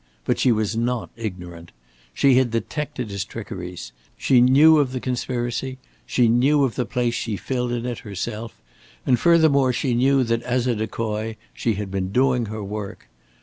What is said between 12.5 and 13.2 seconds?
work.